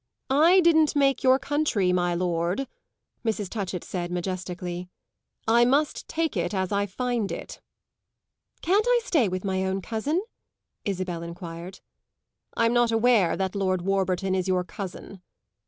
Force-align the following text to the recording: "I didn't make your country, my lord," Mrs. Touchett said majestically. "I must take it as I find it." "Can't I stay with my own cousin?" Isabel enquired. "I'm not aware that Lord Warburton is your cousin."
"I 0.31 0.61
didn't 0.61 0.95
make 0.95 1.21
your 1.21 1.37
country, 1.37 1.93
my 1.93 2.15
lord," 2.15 2.67
Mrs. 3.23 3.51
Touchett 3.51 3.83
said 3.83 4.11
majestically. 4.11 4.89
"I 5.47 5.63
must 5.63 6.07
take 6.07 6.35
it 6.35 6.55
as 6.55 6.71
I 6.71 6.87
find 6.87 7.31
it." 7.31 7.61
"Can't 8.63 8.87
I 8.89 8.99
stay 9.03 9.27
with 9.29 9.45
my 9.45 9.63
own 9.63 9.79
cousin?" 9.79 10.23
Isabel 10.85 11.21
enquired. 11.21 11.81
"I'm 12.57 12.73
not 12.73 12.91
aware 12.91 13.37
that 13.37 13.53
Lord 13.53 13.83
Warburton 13.83 14.33
is 14.33 14.47
your 14.47 14.63
cousin." 14.63 15.21